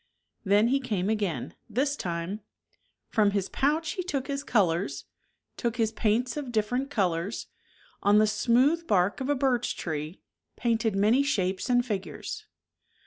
[0.43, 1.53] Then he came again.
[1.69, 2.39] This time
[3.09, 5.05] From his pouch he took his colors.
[5.57, 7.45] Took his paints of different colors,
[8.01, 10.19] On the smooth bark of a birch tree
[10.55, 12.47] Painted many shapes and figures.